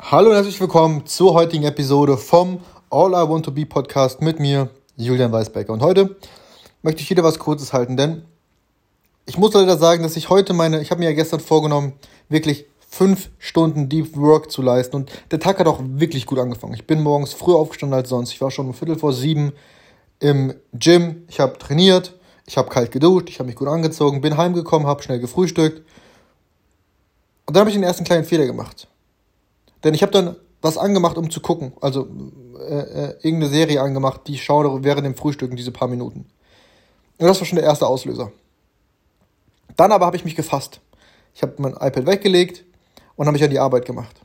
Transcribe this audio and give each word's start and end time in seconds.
Hallo 0.00 0.30
und 0.30 0.36
herzlich 0.36 0.60
willkommen 0.60 1.04
zur 1.06 1.34
heutigen 1.34 1.64
Episode 1.64 2.16
vom 2.16 2.60
All 2.88 3.10
I 3.10 3.28
Want 3.28 3.44
to 3.44 3.50
Be 3.50 3.66
Podcast 3.66 4.22
mit 4.22 4.38
mir, 4.38 4.70
Julian 4.96 5.32
Weisbecker. 5.32 5.72
Und 5.72 5.82
heute 5.82 6.16
möchte 6.82 7.02
ich 7.02 7.10
wieder 7.10 7.24
was 7.24 7.38
Kurzes 7.40 7.72
halten, 7.72 7.96
denn 7.96 8.22
ich 9.26 9.36
muss 9.36 9.52
leider 9.52 9.76
sagen, 9.76 10.04
dass 10.04 10.16
ich 10.16 10.30
heute 10.30 10.54
meine, 10.54 10.80
ich 10.80 10.92
habe 10.92 11.00
mir 11.00 11.10
ja 11.10 11.16
gestern 11.16 11.40
vorgenommen, 11.40 11.94
wirklich 12.28 12.64
fünf 12.88 13.28
Stunden 13.38 13.88
Deep 13.88 14.16
Work 14.16 14.50
zu 14.52 14.62
leisten 14.62 14.96
und 14.96 15.10
der 15.32 15.40
Tag 15.40 15.58
hat 15.58 15.66
auch 15.66 15.80
wirklich 15.82 16.26
gut 16.26 16.38
angefangen. 16.38 16.74
Ich 16.74 16.86
bin 16.86 17.02
morgens 17.02 17.34
früher 17.34 17.56
aufgestanden 17.56 17.98
als 17.98 18.08
sonst. 18.08 18.32
Ich 18.32 18.40
war 18.40 18.52
schon 18.52 18.68
um 18.68 18.74
Viertel 18.74 18.96
vor 18.96 19.12
sieben 19.12 19.52
im 20.20 20.54
Gym, 20.72 21.24
ich 21.28 21.40
habe 21.40 21.58
trainiert, 21.58 22.14
ich 22.46 22.56
habe 22.56 22.70
kalt 22.70 22.92
geduscht, 22.92 23.28
ich 23.28 23.40
habe 23.40 23.48
mich 23.48 23.56
gut 23.56 23.68
angezogen, 23.68 24.20
bin 24.20 24.36
heimgekommen, 24.36 24.86
habe 24.86 25.02
schnell 25.02 25.18
gefrühstückt 25.18 25.82
und 27.46 27.56
dann 27.56 27.62
habe 27.62 27.70
ich 27.70 27.76
den 27.76 27.82
ersten 27.82 28.04
kleinen 28.04 28.24
Fehler 28.24 28.46
gemacht. 28.46 28.86
Denn 29.84 29.94
ich 29.94 30.02
habe 30.02 30.12
dann 30.12 30.36
was 30.60 30.76
angemacht, 30.76 31.16
um 31.16 31.30
zu 31.30 31.40
gucken. 31.40 31.72
Also 31.80 32.08
äh, 32.58 32.78
äh, 32.78 33.14
irgendeine 33.22 33.48
Serie 33.48 33.80
angemacht, 33.80 34.22
die 34.26 34.34
ich 34.34 34.44
schaue 34.44 34.82
während 34.84 35.06
dem 35.06 35.14
Frühstücken, 35.14 35.56
diese 35.56 35.70
paar 35.70 35.88
Minuten. 35.88 36.26
Und 37.18 37.26
das 37.26 37.38
war 37.40 37.46
schon 37.46 37.56
der 37.56 37.64
erste 37.64 37.86
Auslöser. 37.86 38.32
Dann 39.76 39.92
aber 39.92 40.06
habe 40.06 40.16
ich 40.16 40.24
mich 40.24 40.36
gefasst. 40.36 40.80
Ich 41.34 41.42
habe 41.42 41.54
mein 41.58 41.72
iPad 41.72 42.06
weggelegt 42.06 42.64
und 43.16 43.26
habe 43.26 43.34
mich 43.34 43.44
an 43.44 43.50
die 43.50 43.60
Arbeit 43.60 43.86
gemacht. 43.86 44.20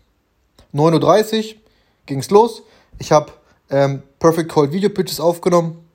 9.30 0.73 1.55
Uhr 1.55 1.61
ging 2.05 2.19
es 2.19 2.31
los. 2.31 2.63
Ich 2.97 3.11
habe 3.11 3.31
ähm, 3.69 4.01
Perfect 4.19 4.51
Call 4.51 4.71
Video 4.71 4.89
Pitches 4.89 5.19
aufgenommen. 5.19 5.87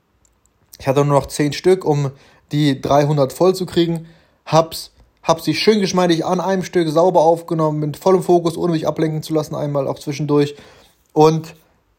Ich 0.79 0.87
hatte 0.87 1.05
nur 1.05 1.19
noch 1.19 1.27
10 1.27 1.53
Stück, 1.53 1.85
um 1.85 2.13
die 2.53 2.81
300 2.81 3.33
voll 3.33 3.55
zu 3.55 3.67
kriegen. 3.67 4.07
Hab's 4.47 4.93
habe 5.29 5.43
sie 5.43 5.55
schön 5.55 5.81
geschmeidig 5.81 6.25
an 6.25 6.41
einem 6.41 6.63
Stück 6.63 6.89
sauber 6.89 7.21
aufgenommen, 7.21 7.81
mit 7.81 7.99
vollem 7.99 8.23
Fokus, 8.23 8.57
ohne 8.57 8.73
mich 8.73 8.89
ablenken 8.89 9.23
zu 9.23 9.35
lassen, 9.35 9.55
einmal 9.55 9.87
auch 9.87 9.99
zwischendurch. 9.99 10.57
Und 11.13 11.55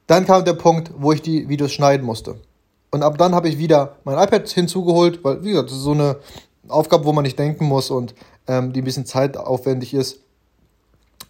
dann 0.07 0.25
kam 0.25 0.43
der 0.43 0.53
Punkt, 0.53 0.91
wo 0.97 1.11
ich 1.11 1.21
die 1.21 1.47
Videos 1.47 1.71
schneiden 1.71 2.03
musste. 2.03 2.39
Und 2.89 3.03
ab 3.03 3.19
dann 3.19 3.35
habe 3.35 3.47
ich 3.47 3.59
wieder 3.59 3.97
mein 4.03 4.17
iPad 4.17 4.49
hinzugeholt, 4.49 5.23
weil, 5.23 5.43
wie 5.43 5.49
gesagt, 5.49 5.69
das 5.69 5.77
ist 5.77 5.83
so 5.83 5.91
eine 5.91 6.15
Aufgabe, 6.67 7.05
wo 7.05 7.13
man 7.13 7.23
nicht 7.23 7.37
denken 7.37 7.65
muss 7.65 7.91
und 7.91 8.15
ähm, 8.47 8.73
die 8.73 8.81
ein 8.81 8.85
bisschen 8.85 9.05
zeitaufwendig 9.05 9.93
ist. 9.93 10.21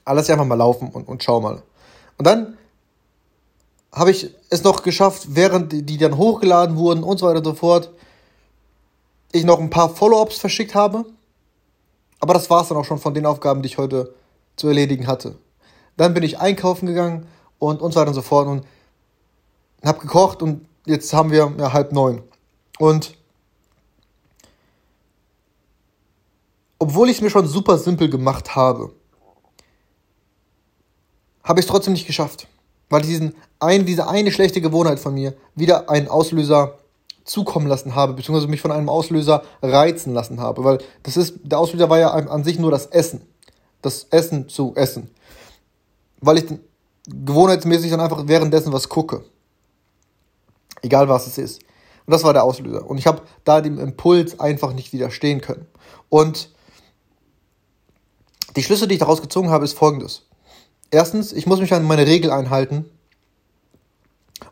Alles 0.06 0.30
einfach 0.30 0.46
mal 0.46 0.56
laufen 0.56 0.90
und, 0.94 1.06
und 1.06 1.22
schau 1.22 1.42
mal. 1.42 1.62
Und 2.18 2.26
dann 2.26 2.58
habe 3.92 4.12
ich 4.12 4.34
es 4.50 4.64
noch 4.64 4.84
geschafft, 4.84 5.28
während 5.32 5.74
die 5.74 5.98
dann 5.98 6.16
hochgeladen 6.16 6.78
wurden 6.78 7.04
und 7.04 7.18
so 7.18 7.28
weiter 7.28 7.40
und 7.40 7.46
so 7.46 7.56
fort, 7.56 7.92
ich 9.34 9.44
noch 9.44 9.60
ein 9.60 9.70
paar 9.70 9.90
Follow-ups 9.90 10.38
verschickt 10.38 10.76
habe 10.76 11.06
aber 12.20 12.34
das 12.34 12.50
war 12.50 12.62
es 12.62 12.68
dann 12.68 12.78
auch 12.78 12.86
schon 12.86 13.00
von 13.00 13.14
den 13.14 13.26
Aufgaben, 13.26 13.62
die 13.62 13.68
ich 13.68 13.78
heute 13.78 14.14
zu 14.56 14.68
erledigen 14.68 15.08
hatte. 15.08 15.38
Dann 15.98 16.14
bin 16.14 16.24
ich 16.24 16.40
einkaufen 16.40 16.86
gegangen 16.86 17.28
und, 17.60 17.82
und 17.82 17.94
so 17.94 18.00
weiter 18.00 18.10
und 18.10 18.16
so 18.16 18.22
fort 18.22 18.48
und 18.48 18.66
habe 19.84 20.00
gekocht 20.00 20.42
und 20.42 20.66
jetzt 20.86 21.14
haben 21.14 21.32
wir 21.32 21.54
ja, 21.58 21.74
halb 21.74 21.92
neun. 21.92 22.22
Und 22.78 23.16
obwohl 26.78 27.10
ich 27.10 27.18
es 27.18 27.22
mir 27.22 27.30
schon 27.30 27.48
super 27.48 27.78
simpel 27.78 28.10
gemacht 28.10 28.56
habe, 28.56 28.94
habe 31.44 31.60
ich 31.60 31.66
es 31.66 31.72
trotzdem 31.72 31.94
nicht 31.94 32.08
geschafft. 32.08 32.48
Weil 32.90 33.02
diesen 33.02 33.36
ein, 33.60 33.86
diese 33.86 34.08
eine 34.08 34.32
schlechte 34.32 34.62
Gewohnheit 34.62 35.00
von 35.00 35.14
mir 35.14 35.36
wieder 35.56 35.90
einen 35.90 36.08
Auslöser 36.08 36.79
zukommen 37.30 37.68
lassen 37.68 37.96
habe, 37.96 38.14
beziehungsweise 38.14 38.48
mich 38.48 38.62
von 38.62 38.72
einem 38.72 38.90
Auslöser 38.90 39.44
reizen 39.62 40.14
lassen 40.14 40.42
habe. 40.42 40.64
Weil 40.64 40.80
das 41.04 41.16
ist, 41.16 41.36
der 41.44 41.60
Auslöser 41.60 41.90
war 41.90 42.00
ja 42.00 42.10
an 42.10 42.44
sich 42.44 42.60
nur 42.60 42.72
das 42.72 42.88
Essen. 42.88 43.22
Das 43.82 44.08
Essen 44.10 44.50
zu 44.50 44.74
essen. 44.76 45.10
Weil 46.20 46.40
ich 46.40 46.46
gewohnheitsmäßig 47.08 47.92
dann 47.92 48.02
einfach 48.02 48.28
währenddessen 48.28 48.74
was 48.74 48.90
gucke. 48.90 49.24
Egal 50.82 51.08
was 51.08 51.28
es 51.28 51.38
ist. 51.38 51.62
Und 52.06 52.14
das 52.14 52.24
war 52.24 52.34
der 52.34 52.44
Auslöser. 52.44 52.90
Und 52.90 52.98
ich 52.98 53.06
habe 53.06 53.22
da 53.44 53.62
dem 53.62 53.80
Impuls 53.80 54.40
einfach 54.40 54.74
nicht 54.74 54.92
widerstehen 54.92 55.42
können. 55.42 55.68
Und 56.10 56.50
die 58.56 58.64
Schlüsse, 58.64 58.88
die 58.88 58.96
ich 58.96 59.00
daraus 59.00 59.22
gezogen 59.22 59.52
habe, 59.52 59.66
ist 59.66 59.78
folgendes. 59.78 60.26
Erstens, 60.90 61.32
ich 61.32 61.46
muss 61.46 61.60
mich 61.60 61.74
an 61.74 61.84
meine 61.84 62.08
Regel 62.08 62.32
einhalten, 62.32 62.86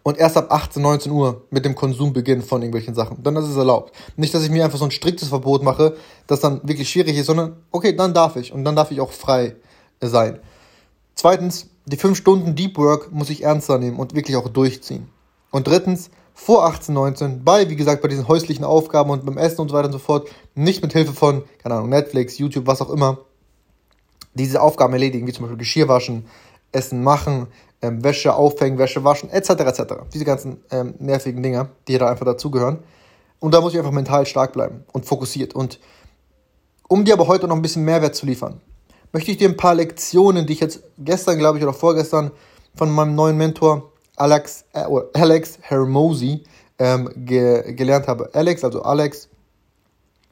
und 0.03 0.17
erst 0.17 0.37
ab 0.37 0.51
18, 0.51 0.81
19 0.81 1.11
Uhr 1.11 1.43
mit 1.49 1.65
dem 1.65 1.75
Konsum 1.75 2.13
beginnen 2.13 2.41
von 2.41 2.61
irgendwelchen 2.61 2.95
Sachen. 2.95 3.21
Dann 3.23 3.35
ist 3.35 3.45
es 3.45 3.57
erlaubt. 3.57 3.93
Nicht, 4.15 4.33
dass 4.33 4.43
ich 4.43 4.49
mir 4.49 4.63
einfach 4.63 4.77
so 4.77 4.85
ein 4.85 4.91
striktes 4.91 5.29
Verbot 5.29 5.63
mache, 5.63 5.95
das 6.27 6.39
dann 6.39 6.61
wirklich 6.67 6.89
schwierig 6.89 7.17
ist, 7.17 7.27
sondern 7.27 7.57
okay, 7.71 7.95
dann 7.95 8.13
darf 8.13 8.35
ich 8.35 8.51
und 8.53 8.63
dann 8.63 8.75
darf 8.75 8.91
ich 8.91 9.01
auch 9.01 9.11
frei 9.11 9.55
sein. 10.01 10.39
Zweitens, 11.15 11.67
die 11.85 11.97
5 11.97 12.17
Stunden 12.17 12.55
Deep 12.55 12.77
Work 12.77 13.11
muss 13.11 13.29
ich 13.29 13.43
ernster 13.43 13.77
nehmen 13.77 13.97
und 13.97 14.13
wirklich 14.13 14.35
auch 14.37 14.49
durchziehen. 14.49 15.09
Und 15.51 15.67
drittens, 15.67 16.09
vor 16.33 16.65
18, 16.65 16.93
19, 16.93 17.43
bei, 17.43 17.67
wie 17.67 17.75
gesagt, 17.75 18.03
bei 18.03 18.07
diesen 18.07 18.27
häuslichen 18.27 18.63
Aufgaben 18.63 19.09
und 19.09 19.25
beim 19.25 19.39
Essen 19.39 19.61
und 19.61 19.69
so 19.69 19.75
weiter 19.75 19.87
und 19.87 19.93
so 19.93 19.99
fort, 19.99 20.29
nicht 20.53 20.83
mit 20.83 20.93
Hilfe 20.93 21.13
von, 21.13 21.43
keine 21.63 21.75
Ahnung, 21.75 21.89
Netflix, 21.89 22.37
YouTube, 22.37 22.67
was 22.67 22.79
auch 22.79 22.91
immer, 22.91 23.17
diese 24.35 24.61
Aufgaben 24.61 24.93
erledigen, 24.93 25.25
wie 25.25 25.33
zum 25.33 25.45
Beispiel 25.45 25.57
Geschirr 25.57 25.87
waschen, 25.87 26.27
Essen 26.71 27.03
machen, 27.03 27.47
ähm, 27.81 28.03
Wäsche 28.03 28.33
aufhängen, 28.33 28.77
Wäsche 28.77 29.03
waschen, 29.03 29.29
etc. 29.29 29.49
etc. 29.49 29.81
Diese 30.13 30.25
ganzen 30.25 30.63
ähm, 30.71 30.95
nervigen 30.99 31.43
Dinger, 31.43 31.69
die 31.87 31.97
da 31.97 32.09
einfach 32.09 32.25
dazugehören. 32.25 32.79
Und 33.39 33.53
da 33.53 33.61
muss 33.61 33.73
ich 33.73 33.79
einfach 33.79 33.91
mental 33.91 34.25
stark 34.25 34.53
bleiben 34.53 34.83
und 34.93 35.05
fokussiert. 35.05 35.53
Und 35.53 35.79
um 36.87 37.05
dir 37.05 37.13
aber 37.13 37.27
heute 37.27 37.47
noch 37.47 37.55
ein 37.55 37.61
bisschen 37.61 37.83
Mehrwert 37.83 38.15
zu 38.15 38.25
liefern, 38.25 38.61
möchte 39.11 39.31
ich 39.31 39.37
dir 39.37 39.49
ein 39.49 39.57
paar 39.57 39.75
Lektionen, 39.75 40.47
die 40.47 40.53
ich 40.53 40.59
jetzt 40.59 40.81
gestern, 40.97 41.37
glaube 41.37 41.57
ich, 41.57 41.63
oder 41.63 41.73
vorgestern 41.73 42.31
von 42.75 42.89
meinem 42.91 43.15
neuen 43.15 43.37
Mentor 43.37 43.91
Alex, 44.15 44.65
äh, 44.73 44.85
Alex 45.13 45.59
Hermosi 45.61 46.43
ähm, 46.79 47.09
ge 47.15 47.73
gelernt 47.73 48.07
habe. 48.07 48.29
Alex, 48.33 48.63
also 48.63 48.81
Alex. 48.81 49.29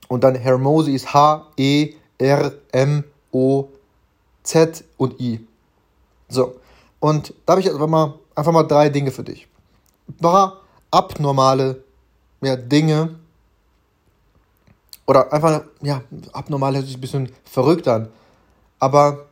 Und 0.07 0.23
dann 0.23 0.35
Hermosi 0.35 0.93
ist 0.93 1.13
H-E-R-M-O-Z 1.13 1.93
und 4.97 5.19
I. 5.19 5.45
So. 6.29 6.55
Und 7.05 7.35
da 7.45 7.51
habe 7.51 7.61
ich 7.61 7.69
einfach 7.69 7.85
mal, 7.85 8.15
einfach 8.33 8.51
mal 8.51 8.63
drei 8.63 8.89
Dinge 8.89 9.11
für 9.11 9.23
dich. 9.23 9.47
Ein 10.09 10.17
paar 10.17 10.61
abnormale 10.89 11.83
ja, 12.41 12.55
Dinge. 12.55 13.19
Oder 15.05 15.31
einfach, 15.31 15.65
ja, 15.83 16.01
abnormal 16.33 16.73
hört 16.73 16.87
sich 16.87 16.97
ein 16.97 17.01
bisschen 17.01 17.29
verrückt 17.43 17.87
an. 17.87 18.07
Aber 18.79 19.27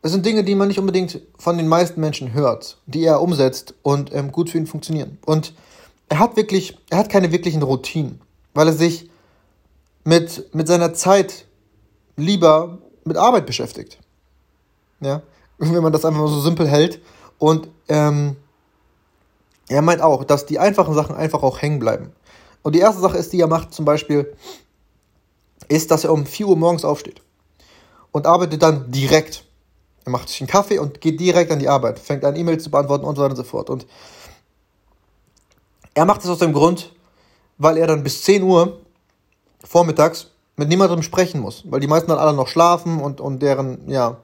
es 0.00 0.12
sind 0.12 0.24
Dinge, 0.24 0.42
die 0.42 0.54
man 0.54 0.68
nicht 0.68 0.78
unbedingt 0.78 1.20
von 1.38 1.58
den 1.58 1.68
meisten 1.68 2.00
Menschen 2.00 2.32
hört, 2.32 2.78
die 2.86 3.04
er 3.04 3.20
umsetzt 3.20 3.74
und 3.82 4.10
ähm, 4.14 4.32
gut 4.32 4.48
für 4.48 4.56
ihn 4.56 4.66
funktionieren. 4.66 5.18
Und 5.26 5.52
er 6.08 6.18
hat 6.18 6.36
wirklich, 6.36 6.78
er 6.88 6.96
hat 6.96 7.10
keine 7.10 7.30
wirklichen 7.30 7.62
Routinen, 7.62 8.22
weil 8.54 8.68
er 8.68 8.72
sich 8.72 9.10
mit, 10.04 10.54
mit 10.54 10.66
seiner 10.66 10.94
Zeit 10.94 11.44
lieber 12.16 12.78
mit 13.04 13.18
Arbeit 13.18 13.44
beschäftigt. 13.44 13.98
Ja 15.00 15.20
wenn 15.58 15.82
man 15.82 15.92
das 15.92 16.04
einfach 16.04 16.26
so 16.28 16.40
simpel 16.40 16.68
hält. 16.68 17.00
Und 17.38 17.68
ähm, 17.88 18.36
er 19.68 19.82
meint 19.82 20.00
auch, 20.00 20.24
dass 20.24 20.46
die 20.46 20.58
einfachen 20.58 20.94
Sachen 20.94 21.16
einfach 21.16 21.42
auch 21.42 21.60
hängen 21.60 21.78
bleiben. 21.78 22.12
Und 22.62 22.74
die 22.74 22.80
erste 22.80 23.00
Sache 23.00 23.18
ist, 23.18 23.32
die 23.32 23.40
er 23.40 23.48
macht, 23.48 23.74
zum 23.74 23.84
Beispiel, 23.84 24.36
ist, 25.68 25.90
dass 25.90 26.04
er 26.04 26.12
um 26.12 26.26
4 26.26 26.48
Uhr 26.48 26.56
morgens 26.56 26.84
aufsteht 26.84 27.22
und 28.12 28.26
arbeitet 28.26 28.62
dann 28.62 28.90
direkt. 28.90 29.44
Er 30.04 30.12
macht 30.12 30.28
sich 30.28 30.40
einen 30.40 30.48
Kaffee 30.48 30.78
und 30.78 31.00
geht 31.00 31.20
direkt 31.20 31.50
an 31.50 31.58
die 31.58 31.68
Arbeit, 31.68 31.98
fängt 31.98 32.24
an, 32.24 32.36
E-Mails 32.36 32.64
zu 32.64 32.70
beantworten 32.70 33.04
und 33.04 33.16
so 33.16 33.22
weiter 33.22 33.30
und 33.30 33.36
so 33.36 33.44
fort. 33.44 33.70
Und 33.70 33.86
er 35.94 36.04
macht 36.04 36.22
es 36.22 36.30
aus 36.30 36.38
dem 36.38 36.52
Grund, 36.52 36.92
weil 37.58 37.76
er 37.76 37.86
dann 37.86 38.02
bis 38.02 38.22
10 38.22 38.42
Uhr 38.42 38.80
vormittags 39.64 40.28
mit 40.56 40.68
niemandem 40.68 41.02
sprechen 41.02 41.40
muss, 41.40 41.64
weil 41.70 41.80
die 41.80 41.86
meisten 41.86 42.08
dann 42.08 42.18
alle 42.18 42.34
noch 42.34 42.48
schlafen 42.48 43.00
und, 43.00 43.20
und 43.20 43.40
deren, 43.40 43.88
ja, 43.88 44.18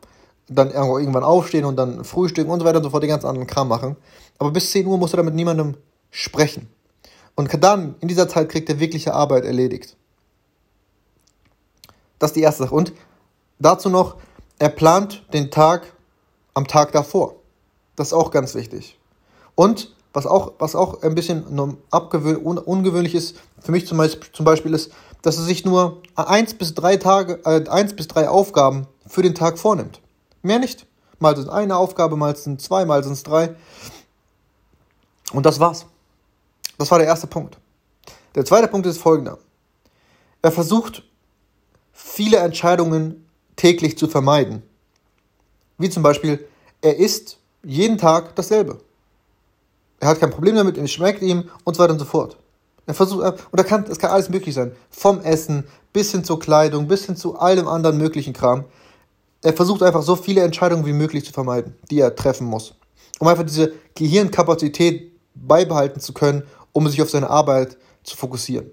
dann 0.48 0.70
irgendwann 0.70 1.24
aufstehen 1.24 1.64
und 1.64 1.76
dann 1.76 2.04
frühstücken 2.04 2.50
und 2.50 2.60
so 2.60 2.66
weiter 2.66 2.78
und 2.78 2.84
so 2.84 2.90
fort, 2.90 3.02
den 3.02 3.10
ganzen 3.10 3.26
anderen 3.26 3.46
Kram 3.46 3.68
machen. 3.68 3.96
Aber 4.38 4.50
bis 4.50 4.70
10 4.70 4.86
Uhr 4.86 4.98
musst 4.98 5.12
du 5.12 5.16
dann 5.16 5.26
mit 5.26 5.34
niemandem 5.34 5.76
sprechen. 6.10 6.68
Und 7.34 7.50
dann, 7.62 7.94
in 8.00 8.08
dieser 8.08 8.28
Zeit, 8.28 8.48
kriegt 8.48 8.68
er 8.68 8.80
wirkliche 8.80 9.14
Arbeit 9.14 9.44
erledigt. 9.44 9.96
Das 12.18 12.30
ist 12.30 12.36
die 12.36 12.42
erste 12.42 12.64
Sache. 12.64 12.74
Und 12.74 12.92
dazu 13.58 13.88
noch, 13.88 14.16
er 14.58 14.70
plant 14.70 15.24
den 15.32 15.50
Tag 15.50 15.92
am 16.54 16.66
Tag 16.66 16.92
davor. 16.92 17.36
Das 17.94 18.08
ist 18.08 18.12
auch 18.12 18.30
ganz 18.30 18.54
wichtig. 18.54 18.98
Und 19.54 19.94
was 20.12 20.26
auch, 20.26 20.54
was 20.58 20.74
auch 20.74 21.02
ein 21.02 21.14
bisschen 21.14 21.44
ungewöhnlich 21.44 23.14
ist, 23.14 23.36
für 23.60 23.72
mich 23.72 23.86
zum 23.86 23.98
Beispiel, 23.98 24.32
zum 24.32 24.44
Beispiel 24.44 24.74
ist, 24.74 24.90
dass 25.22 25.36
er 25.36 25.44
sich 25.44 25.64
nur 25.64 26.02
eins 26.16 26.54
bis 26.54 26.74
drei 26.74 26.96
Tage, 26.96 27.40
äh, 27.44 27.68
eins 27.68 27.94
bis 27.94 28.08
drei 28.08 28.28
Aufgaben 28.28 28.86
für 29.06 29.22
den 29.22 29.34
Tag 29.34 29.58
vornimmt. 29.58 30.00
Mehr 30.42 30.58
nicht. 30.58 30.86
Mal 31.18 31.36
sind 31.36 31.48
eine 31.48 31.76
Aufgabe, 31.76 32.16
mal 32.16 32.36
sind 32.36 32.60
zwei, 32.60 32.84
mal 32.84 33.02
sind 33.02 33.14
es 33.14 33.22
drei. 33.22 33.54
Und 35.32 35.44
das 35.44 35.58
war's. 35.58 35.86
Das 36.78 36.90
war 36.90 36.98
der 36.98 37.08
erste 37.08 37.26
Punkt. 37.26 37.58
Der 38.34 38.44
zweite 38.44 38.68
Punkt 38.68 38.86
ist 38.86 38.98
folgender. 38.98 39.38
Er 40.42 40.52
versucht, 40.52 41.02
viele 41.92 42.38
Entscheidungen 42.38 43.28
täglich 43.56 43.98
zu 43.98 44.06
vermeiden. 44.06 44.62
Wie 45.76 45.90
zum 45.90 46.02
Beispiel, 46.02 46.46
er 46.80 46.96
isst 46.96 47.38
jeden 47.64 47.98
Tag 47.98 48.36
dasselbe. 48.36 48.80
Er 50.00 50.08
hat 50.08 50.20
kein 50.20 50.30
Problem 50.30 50.54
damit, 50.54 50.78
es 50.78 50.92
schmeckt 50.92 51.22
ihm 51.22 51.50
und 51.64 51.74
so 51.74 51.82
weiter 51.82 51.92
und 51.92 51.98
so 51.98 52.04
fort. 52.04 52.36
Er 52.86 52.94
versucht, 52.94 53.22
und 53.22 53.36
da 53.52 53.64
kann, 53.64 53.84
kann 53.84 54.10
alles 54.10 54.28
möglich 54.28 54.54
sein. 54.54 54.72
Vom 54.90 55.20
Essen 55.20 55.64
bis 55.92 56.12
hin 56.12 56.24
zur 56.24 56.38
Kleidung, 56.38 56.88
bis 56.88 57.04
hin 57.04 57.16
zu 57.16 57.38
allem 57.38 57.68
anderen 57.68 57.98
möglichen 57.98 58.32
Kram. 58.32 58.64
Er 59.42 59.52
versucht 59.52 59.82
einfach 59.82 60.02
so 60.02 60.16
viele 60.16 60.42
Entscheidungen 60.42 60.84
wie 60.84 60.92
möglich 60.92 61.24
zu 61.24 61.32
vermeiden, 61.32 61.76
die 61.90 62.00
er 62.00 62.14
treffen 62.14 62.46
muss. 62.46 62.74
Um 63.18 63.28
einfach 63.28 63.44
diese 63.44 63.72
Gehirnkapazität 63.94 65.12
beibehalten 65.34 66.00
zu 66.00 66.12
können, 66.12 66.44
um 66.72 66.88
sich 66.88 67.00
auf 67.02 67.10
seine 67.10 67.30
Arbeit 67.30 67.76
zu 68.02 68.16
fokussieren. 68.16 68.70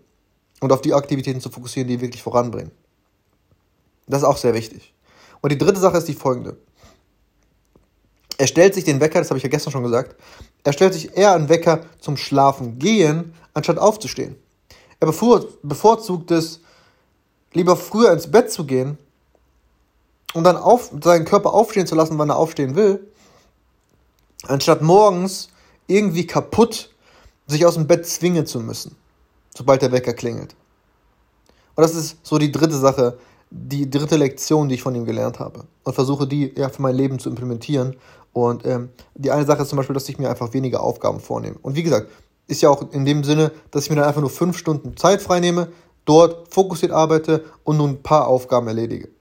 Und 0.61 0.71
auf 0.71 0.81
die 0.81 0.93
Aktivitäten 0.93 1.41
zu 1.41 1.49
fokussieren, 1.49 1.87
die 1.87 1.95
ihn 1.95 2.01
wirklich 2.01 2.23
voranbringen. 2.23 2.71
Das 4.07 4.21
ist 4.21 4.27
auch 4.27 4.37
sehr 4.37 4.53
wichtig. 4.53 4.93
Und 5.41 5.51
die 5.51 5.57
dritte 5.57 5.79
Sache 5.79 5.97
ist 5.97 6.07
die 6.07 6.13
folgende. 6.13 6.57
Er 8.37 8.47
stellt 8.47 8.73
sich 8.73 8.83
den 8.83 8.99
Wecker, 8.99 9.19
das 9.19 9.29
habe 9.29 9.37
ich 9.37 9.43
ja 9.43 9.49
gestern 9.49 9.71
schon 9.71 9.83
gesagt, 9.83 10.15
er 10.63 10.73
stellt 10.73 10.93
sich 10.93 11.15
eher 11.15 11.33
einen 11.33 11.49
Wecker 11.49 11.81
zum 11.99 12.17
Schlafen 12.17 12.79
gehen, 12.79 13.33
anstatt 13.53 13.77
aufzustehen. 13.77 14.35
Er 14.99 15.07
bevorzugt 15.07 16.31
es, 16.31 16.61
lieber 17.53 17.77
früher 17.77 18.11
ins 18.11 18.29
Bett 18.29 18.51
zu 18.51 18.65
gehen 18.65 18.97
und 20.35 20.43
dann 20.43 20.57
auf, 20.57 20.91
seinen 21.01 21.25
Körper 21.25 21.53
aufstehen 21.53 21.87
zu 21.87 21.95
lassen, 21.95 22.17
wann 22.17 22.29
er 22.29 22.35
aufstehen 22.35 22.75
will, 22.75 23.07
anstatt 24.47 24.81
morgens 24.81 25.49
irgendwie 25.87 26.27
kaputt 26.27 26.93
sich 27.47 27.65
aus 27.65 27.75
dem 27.75 27.87
Bett 27.87 28.05
zwingen 28.05 28.45
zu 28.45 28.59
müssen, 28.59 28.95
sobald 29.55 29.81
der 29.81 29.91
Wecker 29.91 30.13
klingelt. 30.13 30.55
Und 31.75 31.81
das 31.81 31.95
ist 31.95 32.17
so 32.21 32.37
die 32.37 32.51
dritte 32.51 32.77
Sache, 32.77 33.17
die 33.49 33.89
dritte 33.89 34.17
Lektion, 34.17 34.67
die 34.67 34.75
ich 34.75 34.81
von 34.81 34.93
ihm 34.93 35.05
gelernt 35.05 35.39
habe. 35.39 35.63
Und 35.83 35.93
versuche 35.93 36.27
die 36.27 36.53
ja 36.55 36.67
für 36.67 36.81
mein 36.81 36.95
Leben 36.95 37.17
zu 37.19 37.29
implementieren. 37.29 37.95
Und 38.33 38.65
ähm, 38.65 38.89
die 39.13 39.31
eine 39.31 39.45
Sache 39.45 39.61
ist 39.61 39.69
zum 39.69 39.77
Beispiel, 39.77 39.93
dass 39.93 40.09
ich 40.09 40.17
mir 40.17 40.29
einfach 40.29 40.53
weniger 40.53 40.81
Aufgaben 40.81 41.21
vornehme. 41.21 41.57
Und 41.61 41.75
wie 41.75 41.83
gesagt, 41.83 42.09
ist 42.47 42.61
ja 42.61 42.69
auch 42.69 42.91
in 42.91 43.05
dem 43.05 43.23
Sinne, 43.23 43.51
dass 43.71 43.85
ich 43.85 43.89
mir 43.89 43.95
dann 43.95 44.05
einfach 44.05 44.21
nur 44.21 44.29
fünf 44.29 44.57
Stunden 44.57 44.97
Zeit 44.97 45.21
freinehme, 45.21 45.69
dort 46.03 46.53
fokussiert 46.53 46.91
arbeite 46.91 47.45
und 47.63 47.77
nun 47.77 47.91
ein 47.91 48.03
paar 48.03 48.27
Aufgaben 48.27 48.67
erledige. 48.67 49.14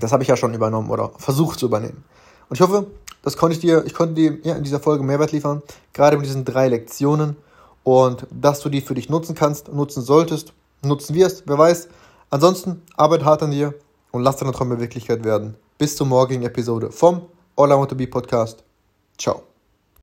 Das 0.00 0.12
habe 0.12 0.22
ich 0.22 0.28
ja 0.28 0.36
schon 0.36 0.54
übernommen 0.54 0.90
oder 0.90 1.10
versucht 1.18 1.58
zu 1.58 1.66
übernehmen. 1.66 2.04
Und 2.48 2.56
ich 2.56 2.60
hoffe, 2.60 2.86
das 3.22 3.36
konnte 3.36 3.54
ich 3.54 3.60
dir, 3.60 3.84
ich 3.86 3.94
konnte 3.94 4.14
dir 4.14 4.38
ja, 4.42 4.54
in 4.54 4.62
dieser 4.62 4.80
Folge 4.80 5.02
Mehrwert 5.02 5.32
liefern, 5.32 5.62
gerade 5.92 6.16
mit 6.16 6.26
diesen 6.26 6.44
drei 6.44 6.68
Lektionen 6.68 7.36
und 7.82 8.26
dass 8.30 8.60
du 8.60 8.68
die 8.68 8.80
für 8.80 8.94
dich 8.94 9.08
nutzen 9.08 9.34
kannst, 9.34 9.72
nutzen 9.72 10.02
solltest, 10.02 10.52
nutzen 10.82 11.14
wirst, 11.14 11.44
wer 11.46 11.58
weiß. 11.58 11.88
Ansonsten 12.30 12.82
arbeite 12.96 13.24
hart 13.24 13.42
an 13.42 13.50
dir 13.50 13.74
und 14.10 14.22
lass 14.22 14.36
deine 14.36 14.52
Träume 14.52 14.80
Wirklichkeit 14.80 15.24
werden. 15.24 15.56
Bis 15.78 15.96
zur 15.96 16.06
morgigen 16.06 16.42
Episode 16.42 16.90
vom 16.90 17.22
All 17.56 17.70
I 17.70 17.74
Want 17.74 17.90
to 17.90 17.96
Be 17.96 18.06
Podcast. 18.06 18.64
Ciao. 19.18 19.55